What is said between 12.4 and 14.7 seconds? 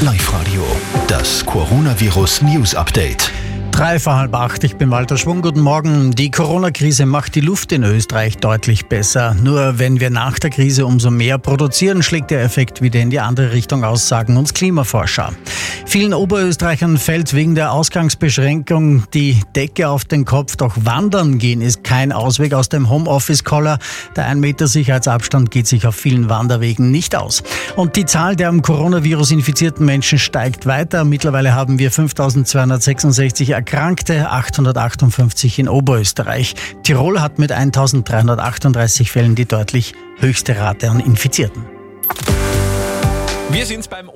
Effekt wieder in die andere Richtung aus, sagen uns